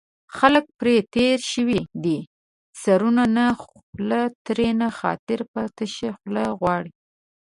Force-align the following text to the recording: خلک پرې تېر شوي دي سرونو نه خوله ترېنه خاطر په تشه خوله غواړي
خلک 0.37 0.65
پرې 0.79 0.95
تېر 1.15 1.37
شوي 1.51 1.81
دي 2.03 2.19
سرونو 2.81 3.23
نه 3.37 3.45
خوله 3.61 4.21
ترېنه 4.45 4.87
خاطر 4.99 5.39
په 5.51 5.61
تشه 5.77 6.09
خوله 6.17 6.45
غواړي 6.59 6.91